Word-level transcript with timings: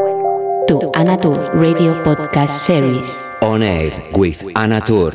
welcome, 0.03 0.67
to 0.67 0.91
Anatur 0.99 1.55
Radio 1.55 1.95
Podcast 2.03 2.67
Series. 2.67 3.07
On 3.41 3.63
air 3.63 3.93
with 4.17 4.43
Anatur. 4.57 5.15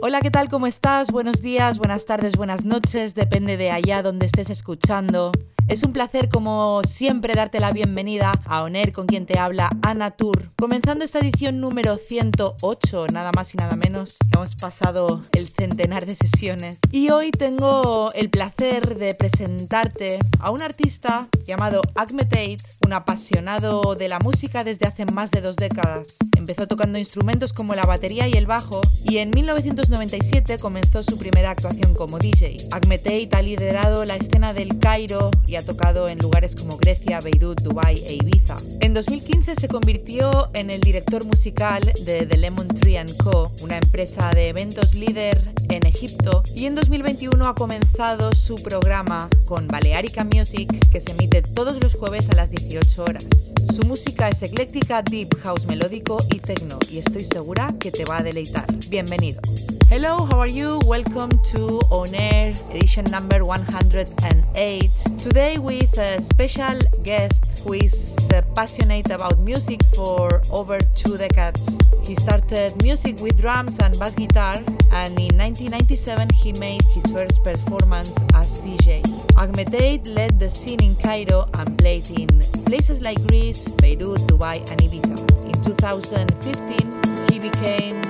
Hola, 0.00 0.20
¿qué 0.20 0.30
tal? 0.30 0.48
¿Cómo 0.48 0.68
estás? 0.68 1.10
Buenos 1.10 1.42
días, 1.42 1.78
buenas 1.78 2.04
tardes, 2.04 2.36
buenas 2.36 2.64
noches, 2.64 3.16
depende 3.16 3.56
de 3.56 3.72
allá 3.72 4.04
donde 4.04 4.26
estés 4.26 4.50
escuchando. 4.50 5.32
Es 5.68 5.84
un 5.84 5.92
placer, 5.92 6.28
como 6.28 6.82
siempre, 6.86 7.34
darte 7.34 7.60
la 7.60 7.72
bienvenida 7.72 8.32
a 8.44 8.62
ONER 8.62 8.92
con 8.92 9.06
quien 9.06 9.26
te 9.26 9.38
habla 9.38 9.70
Ana 9.82 10.10
Tour. 10.10 10.50
Comenzando 10.58 11.04
esta 11.04 11.20
edición 11.20 11.60
número 11.60 11.96
108, 11.96 13.06
nada 13.12 13.32
más 13.32 13.54
y 13.54 13.56
nada 13.56 13.76
menos. 13.76 14.18
Hemos 14.34 14.54
pasado 14.54 15.20
el 15.32 15.48
centenar 15.48 16.04
de 16.04 16.16
sesiones. 16.16 16.78
Y 16.90 17.10
hoy 17.10 17.30
tengo 17.30 18.12
el 18.12 18.28
placer 18.28 18.98
de 18.98 19.14
presentarte 19.14 20.18
a 20.40 20.50
un 20.50 20.62
artista 20.62 21.28
llamado 21.46 21.80
Tate, 21.94 22.56
un 22.84 22.92
apasionado 22.92 23.94
de 23.94 24.08
la 24.08 24.18
música 24.18 24.64
desde 24.64 24.86
hace 24.86 25.06
más 25.06 25.30
de 25.30 25.40
dos 25.40 25.56
décadas. 25.56 26.16
Empezó 26.36 26.66
tocando 26.66 26.98
instrumentos 26.98 27.52
como 27.52 27.74
la 27.76 27.84
batería 27.84 28.26
y 28.26 28.32
el 28.32 28.46
bajo 28.46 28.80
y 29.04 29.18
en 29.18 29.30
1997 29.30 30.56
comenzó 30.58 31.02
su 31.02 31.16
primera 31.16 31.50
actuación 31.50 31.94
como 31.94 32.18
DJ. 32.18 32.56
Tate 32.68 33.30
ha 33.32 33.42
liderado 33.42 34.04
la 34.04 34.16
escena 34.16 34.52
del 34.52 34.78
Cairo 34.78 35.30
y 35.52 35.56
ha 35.56 35.62
tocado 35.62 36.08
en 36.08 36.18
lugares 36.18 36.56
como 36.56 36.78
Grecia, 36.78 37.20
Beirut, 37.20 37.60
Dubai 37.60 38.02
e 38.06 38.14
Ibiza. 38.14 38.56
En 38.80 38.94
2015 38.94 39.54
se 39.54 39.68
convirtió 39.68 40.48
en 40.54 40.70
el 40.70 40.80
director 40.80 41.24
musical 41.24 41.92
de 42.06 42.24
The 42.24 42.38
Lemon 42.38 42.68
Tree 42.68 43.04
Co., 43.22 43.52
una 43.62 43.76
empresa 43.76 44.30
de 44.30 44.48
eventos 44.48 44.94
líder 44.94 45.52
en 45.68 45.86
Egipto, 45.86 46.42
y 46.54 46.64
en 46.64 46.74
2021 46.74 47.46
ha 47.46 47.54
comenzado 47.54 48.32
su 48.34 48.54
programa 48.56 49.28
con 49.44 49.68
Balearica 49.68 50.24
Music, 50.24 50.70
que 50.90 51.02
se 51.02 51.10
emite 51.10 51.42
todos 51.42 51.82
los 51.82 51.96
jueves 51.96 52.30
a 52.30 52.34
las 52.34 52.50
18 52.50 53.02
horas. 53.02 53.26
Su 53.74 53.82
música 53.82 54.30
es 54.30 54.40
ecléctica, 54.40 55.02
deep 55.02 55.38
house 55.42 55.66
melódico 55.66 56.24
y 56.32 56.38
techno, 56.38 56.78
y 56.90 56.96
estoy 56.96 57.26
segura 57.26 57.74
que 57.78 57.92
te 57.92 58.06
va 58.06 58.18
a 58.18 58.22
deleitar. 58.22 58.64
Bienvenido. 58.88 59.42
Hello, 59.92 60.24
how 60.24 60.38
are 60.38 60.46
you? 60.46 60.80
Welcome 60.86 61.28
to 61.52 61.78
On 61.90 62.14
Air 62.14 62.54
edition 62.70 63.04
number 63.10 63.44
108. 63.44 64.90
Today 65.20 65.58
with 65.58 65.98
a 65.98 66.18
special 66.22 66.80
guest 67.02 67.60
who 67.62 67.74
is 67.74 68.16
uh, 68.32 68.40
passionate 68.56 69.10
about 69.10 69.40
music 69.40 69.84
for 69.94 70.40
over 70.50 70.80
two 70.96 71.18
decades. 71.18 71.76
He 72.08 72.14
started 72.14 72.82
music 72.82 73.20
with 73.20 73.38
drums 73.38 73.78
and 73.80 73.98
bass 73.98 74.14
guitar, 74.14 74.56
and 74.92 75.12
in 75.20 75.36
1997 75.36 76.30
he 76.36 76.54
made 76.54 76.82
his 76.84 77.04
first 77.12 77.44
performance 77.44 78.16
as 78.32 78.60
DJ. 78.60 79.04
Ahmed 79.36 79.68
Tate 79.68 80.06
led 80.06 80.40
the 80.40 80.48
scene 80.48 80.82
in 80.82 80.96
Cairo 80.96 81.50
and 81.58 81.76
played 81.76 82.08
in 82.08 82.28
places 82.64 83.02
like 83.02 83.20
Greece, 83.26 83.70
Beirut, 83.72 84.22
Dubai, 84.22 84.56
and 84.70 84.80
Ibiza. 84.80 85.20
In 85.44 85.62
2015, 85.62 87.28
he 87.30 87.38
became 87.38 88.00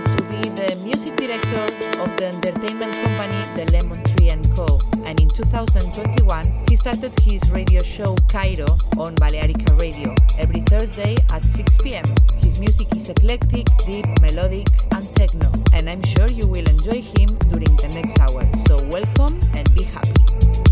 the 0.42 0.76
music 0.82 1.16
director 1.16 1.64
of 2.00 2.16
the 2.16 2.26
entertainment 2.26 2.94
company 2.94 3.42
The 3.56 3.70
Lemon 3.72 4.02
Tree 4.04 4.32
& 4.42 4.56
Co. 4.56 4.80
And 5.04 5.20
in 5.20 5.28
2021, 5.28 6.44
he 6.68 6.76
started 6.76 7.12
his 7.20 7.42
radio 7.50 7.82
show 7.82 8.16
Cairo 8.28 8.78
on 8.98 9.14
Balearica 9.16 9.78
Radio 9.78 10.14
every 10.38 10.60
Thursday 10.60 11.16
at 11.30 11.44
6 11.44 11.76
p.m. 11.78 12.04
His 12.42 12.58
music 12.58 12.94
is 12.96 13.08
eclectic, 13.10 13.66
deep, 13.86 14.06
melodic, 14.20 14.68
and 14.92 15.06
techno. 15.14 15.50
And 15.72 15.88
I'm 15.88 16.02
sure 16.02 16.28
you 16.28 16.46
will 16.46 16.66
enjoy 16.68 17.02
him 17.02 17.36
during 17.50 17.76
the 17.76 17.90
next 17.94 18.18
hour. 18.20 18.42
So 18.66 18.76
welcome 18.88 19.38
and 19.54 19.72
be 19.74 19.84
happy. 19.84 20.71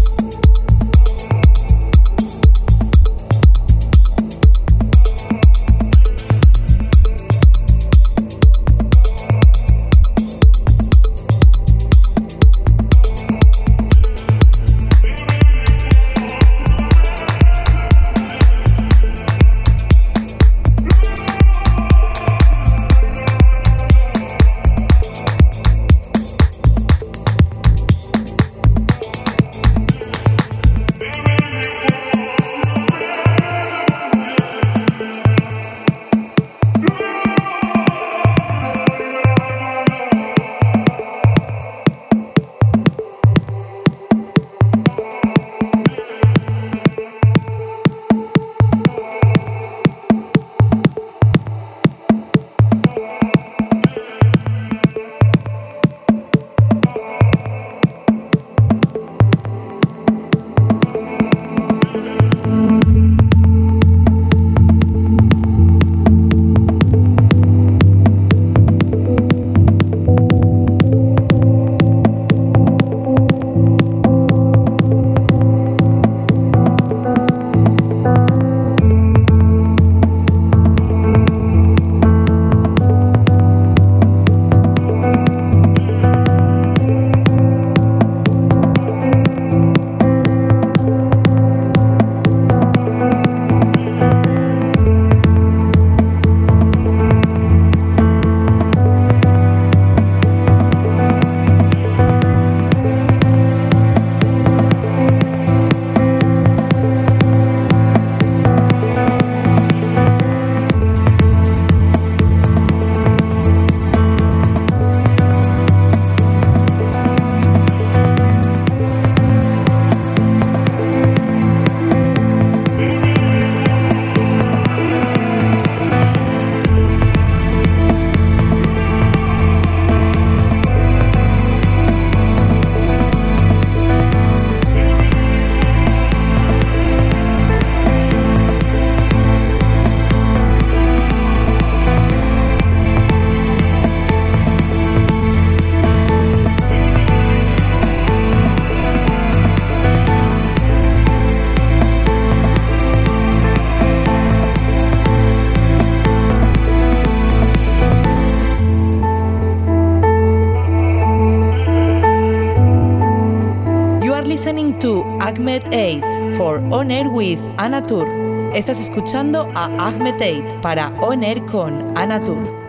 Air 167.01 167.09
with 167.09 167.39
Anatur. 167.57 168.07
Estás 168.55 168.79
escuchando 168.79 169.51
a 169.55 169.65
Ahmed 169.79 170.17
8 170.21 170.61
para 170.61 170.89
On 171.01 171.23
Air 171.23 171.47
con 171.47 171.97
Anatur. 171.97 172.60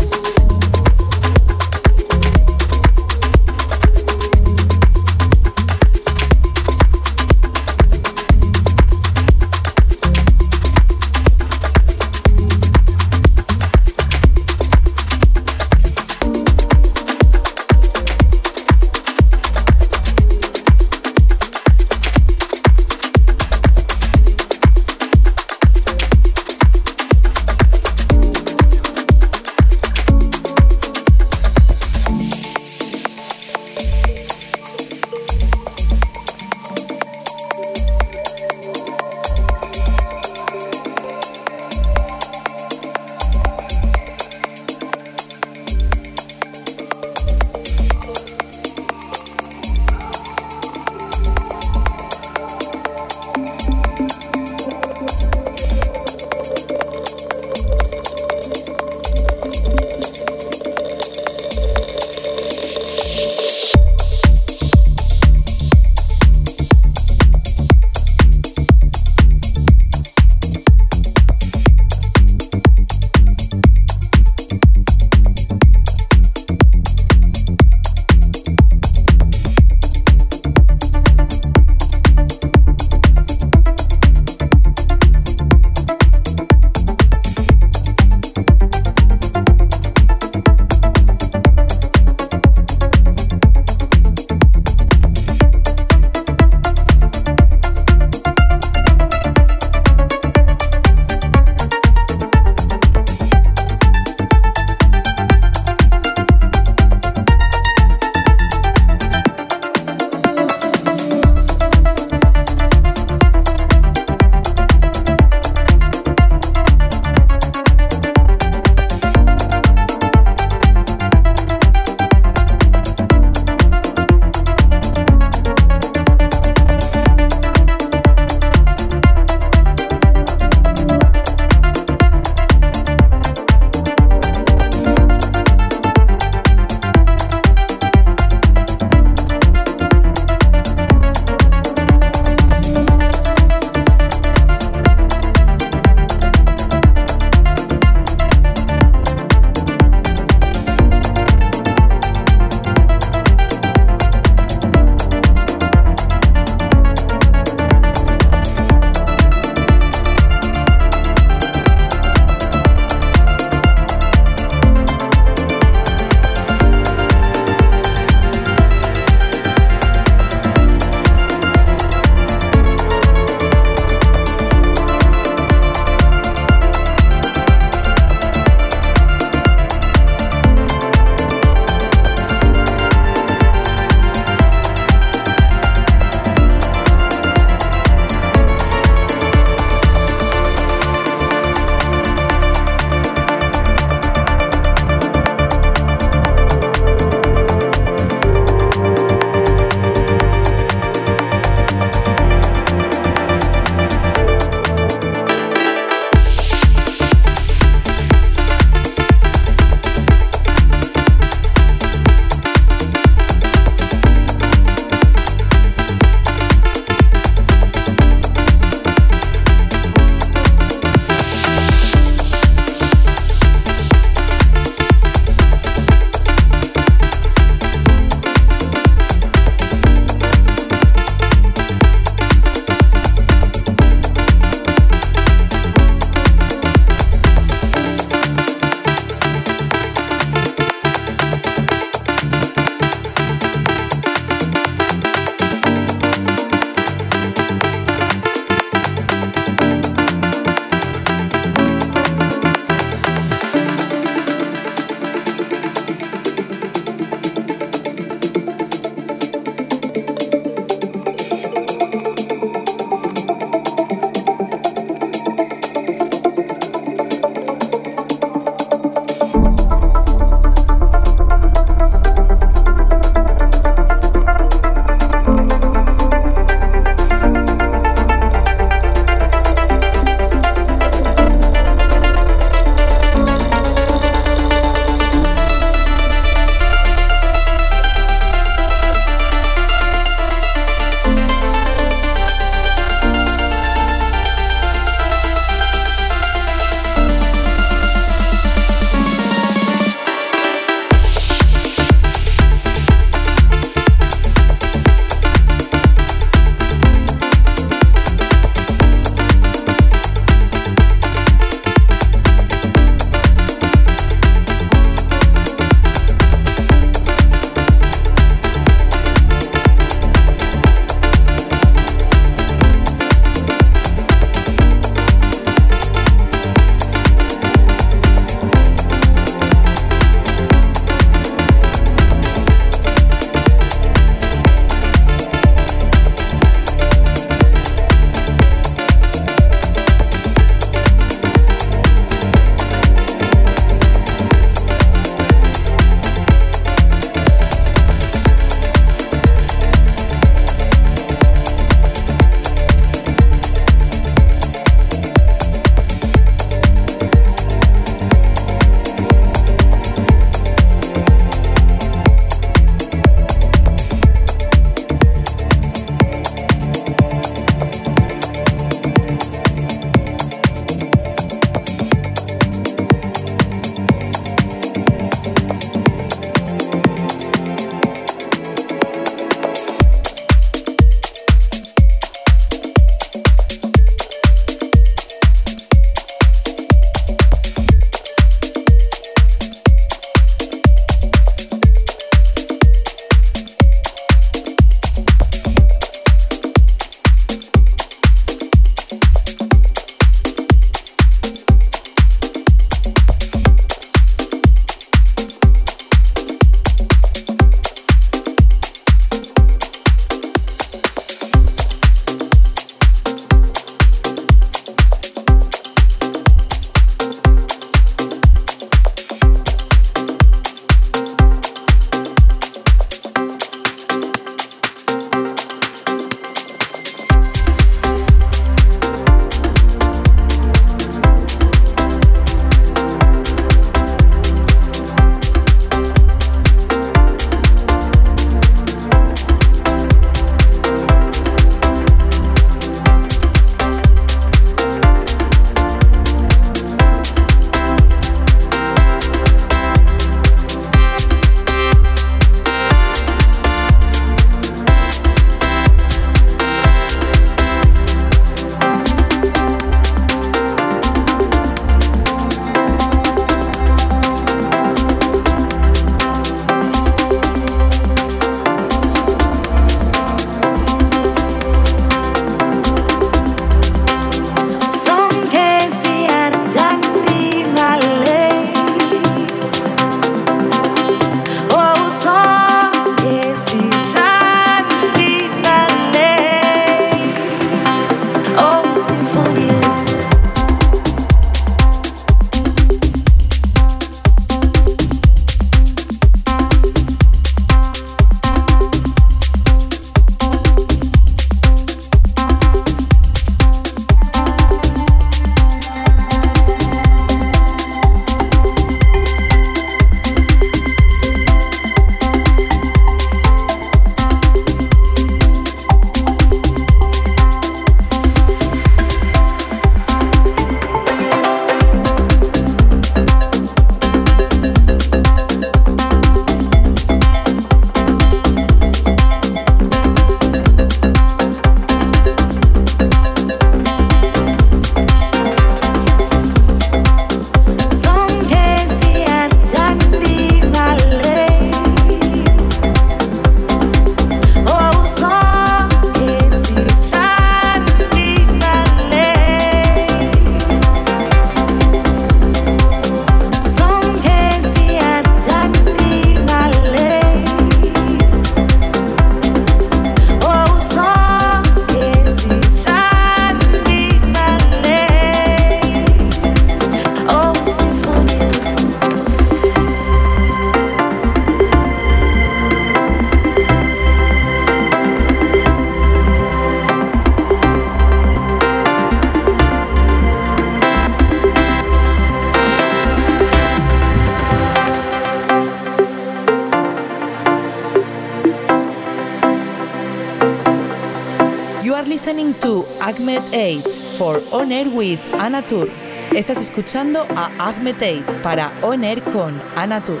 Estás 596.34 596.50
escuchando 596.50 597.06
a 597.14 597.30
Ahmed 597.38 597.74
Tate 597.74 598.04
para 598.20 598.52
On 598.62 598.82
con 599.12 599.40
Anatur. 599.54 600.00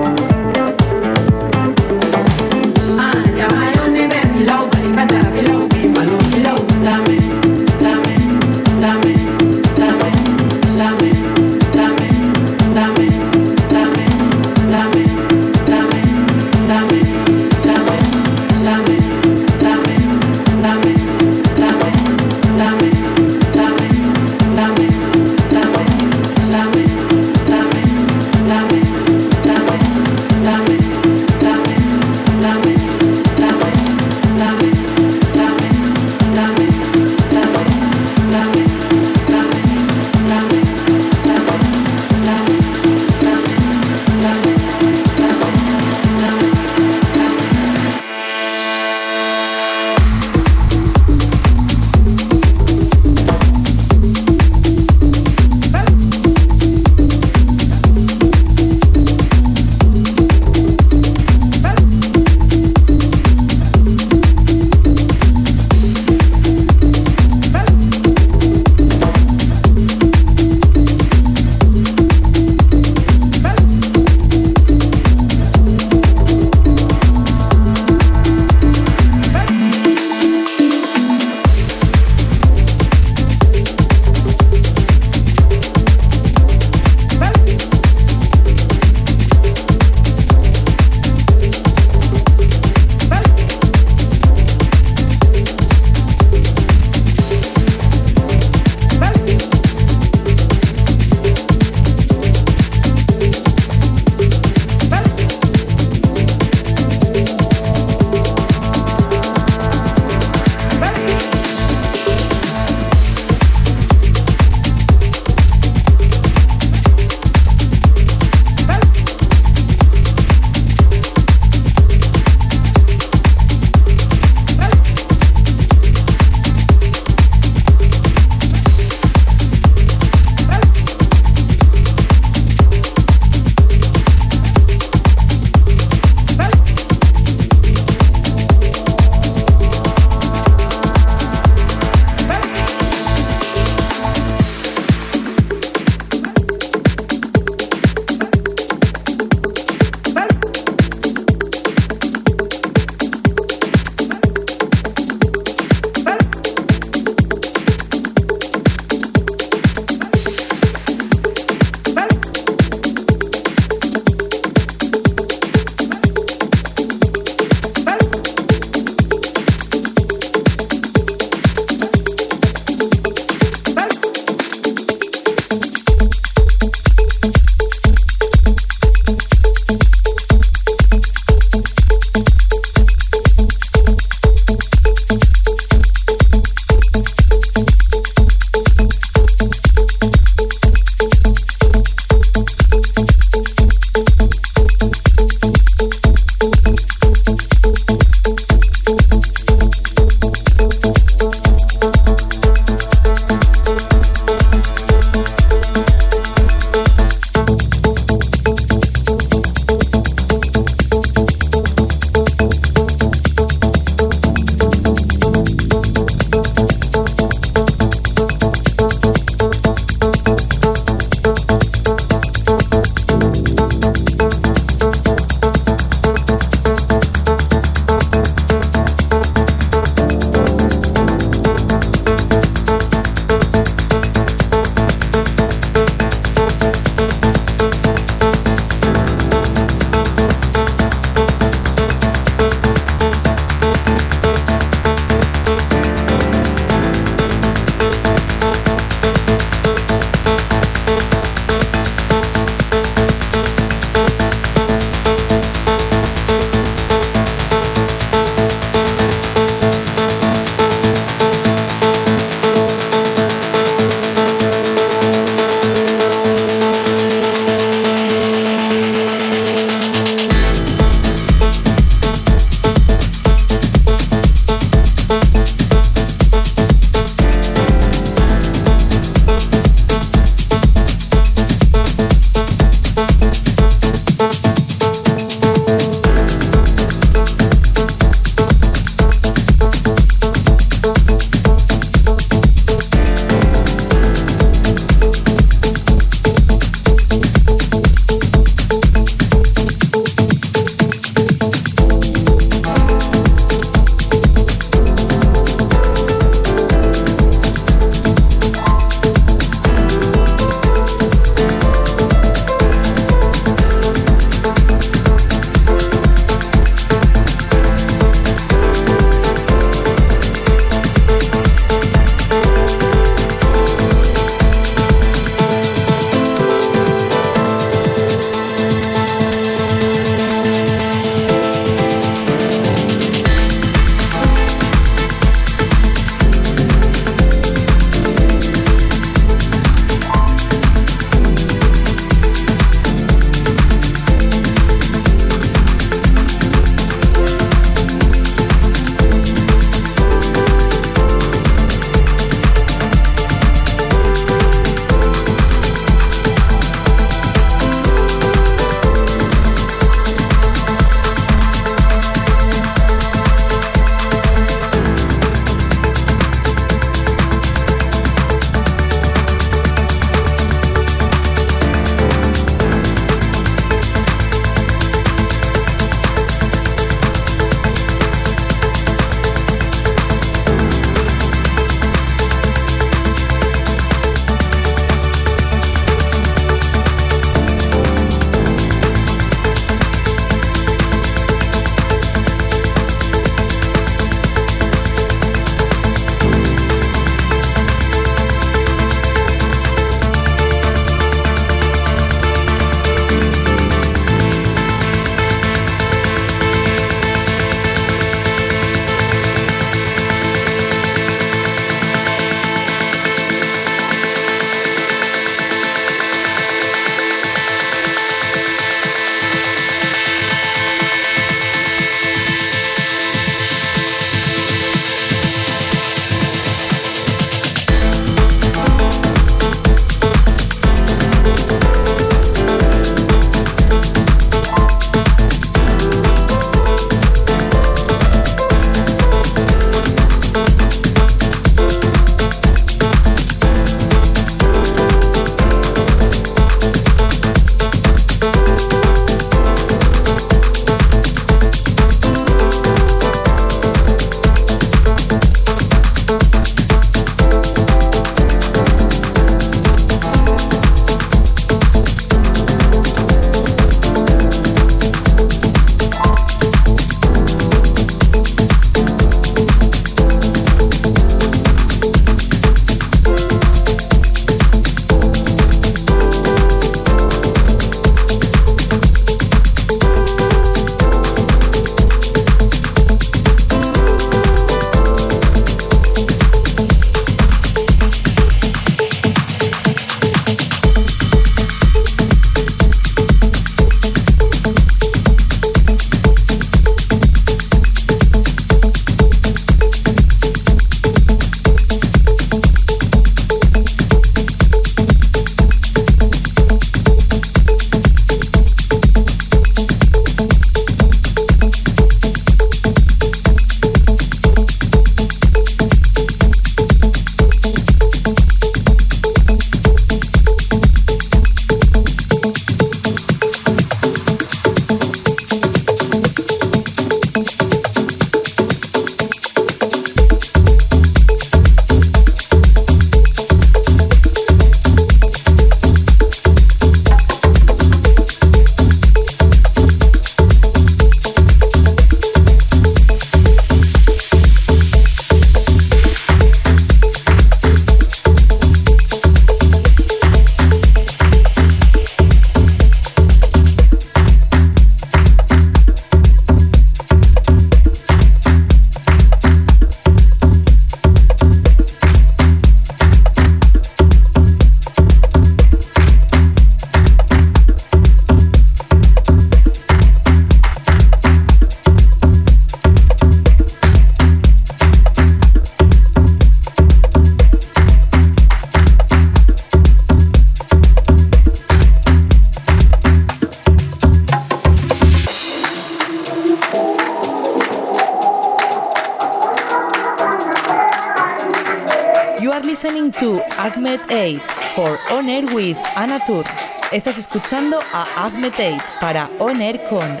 Estás 596.78 596.96
escuchando 596.96 597.58
a 597.72 598.06
8 598.06 598.62
para 598.80 599.10
On 599.18 599.40
con 599.68 600.00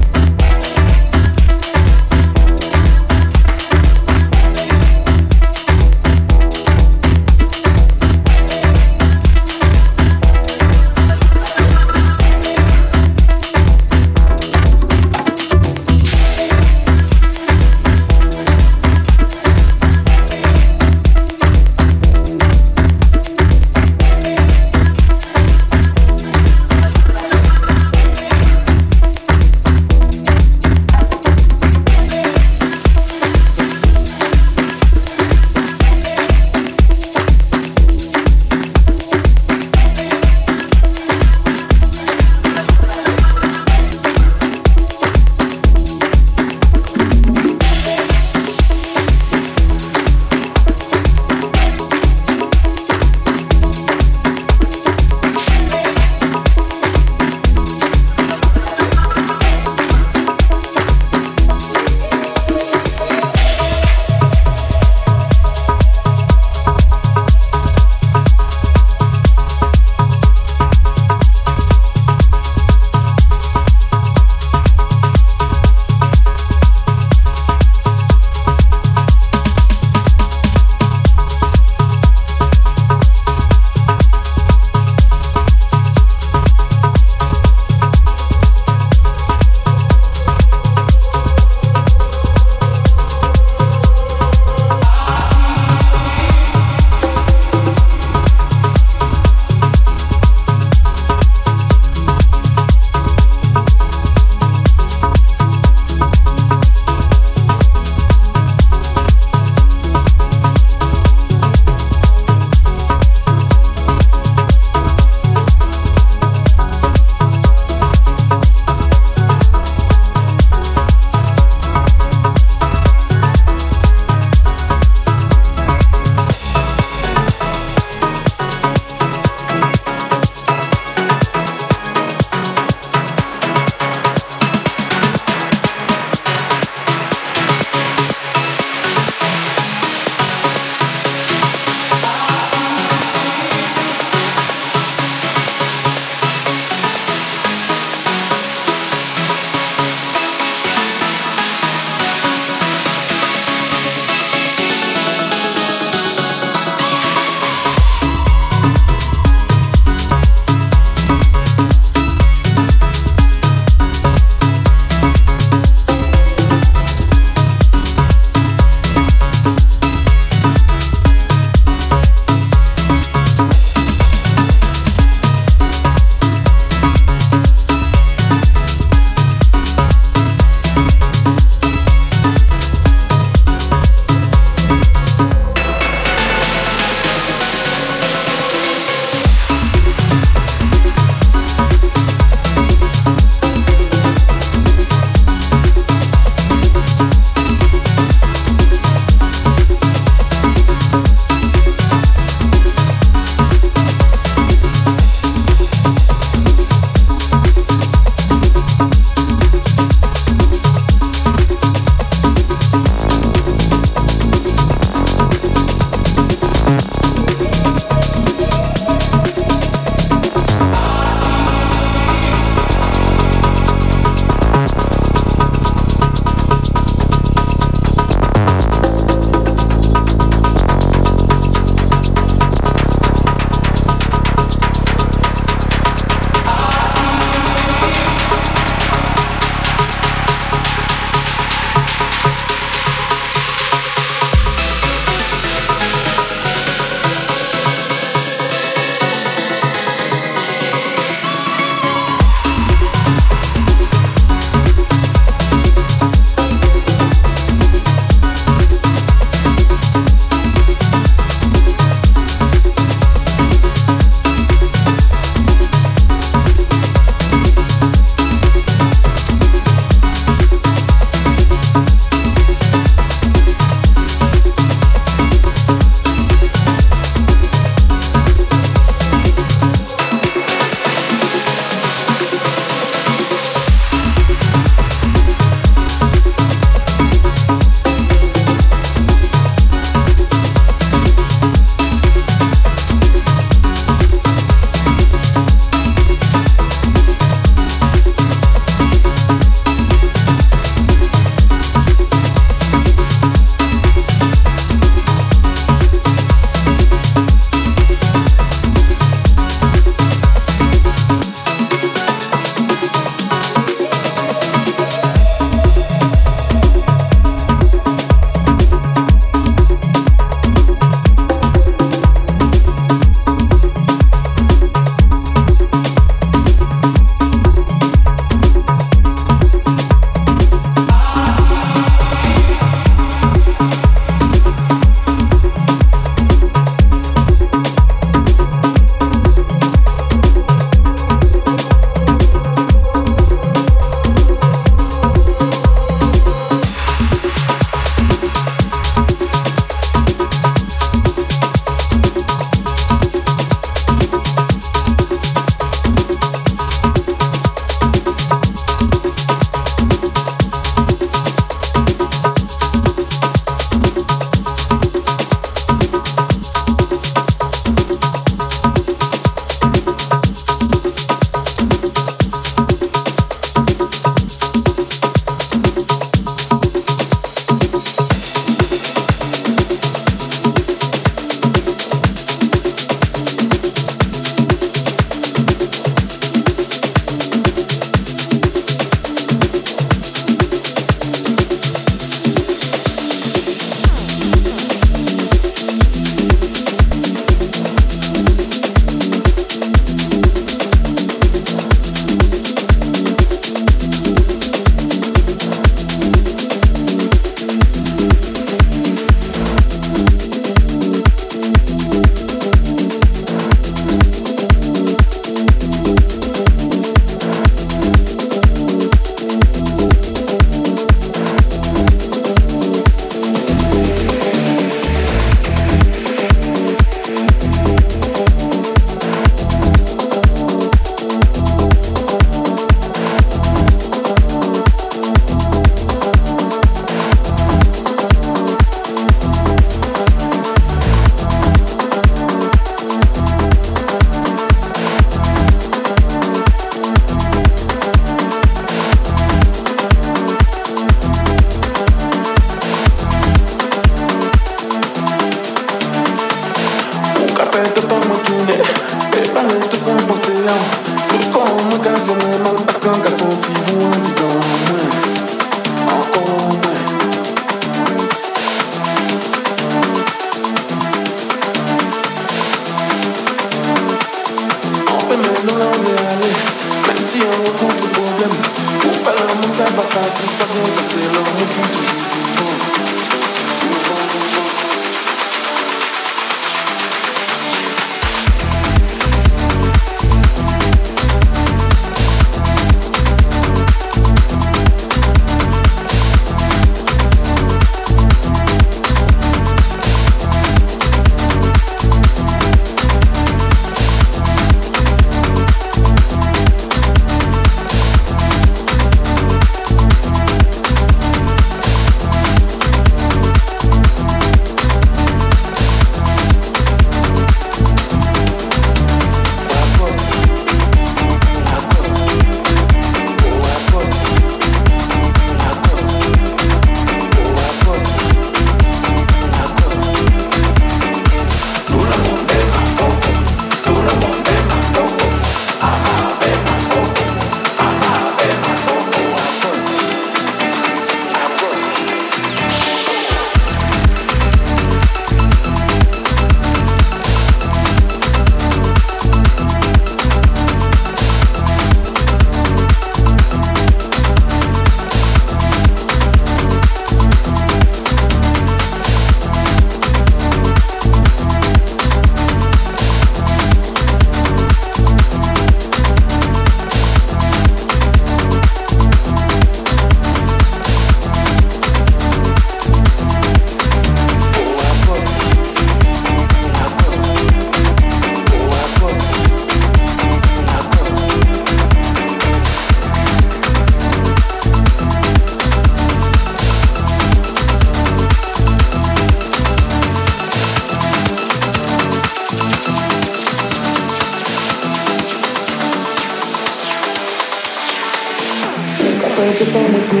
You 599.94 600.00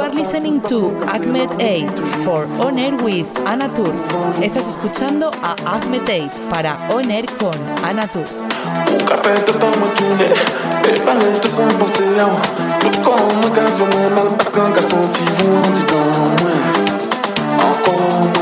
are 0.00 0.12
listening 0.12 0.60
to 0.68 0.94
Ahmed 1.08 1.50
8 1.60 1.90
for 2.24 2.46
On 2.60 2.76
with 3.02 3.26
Anatur. 3.46 3.92
Estás 4.40 4.68
escuchando 4.68 5.32
a 5.42 5.56
Ahmed 5.66 6.08
8 6.08 6.30
para 6.50 6.78
On 6.90 7.08
con 7.38 7.58
Anatur. 7.82 8.43
Capeta 9.06 9.52
toma 9.52 9.86
tune, 9.96 10.26
beba 10.82 11.14
lenta 11.14 11.48
sans 11.48 11.68
penser 11.78 12.02
à. 12.18 12.28
Tout 12.80 13.00
comme 13.02 13.44
un 13.44 13.50
café, 13.50 13.84
moi, 13.92 14.10
mal? 14.14 14.28
Parce 14.36 14.50
qu'un 14.50 14.70
garçon, 14.70 14.96
tu 15.12 15.22
vois, 15.22 15.62
tu. 15.74 15.82
Encore 17.58 18.33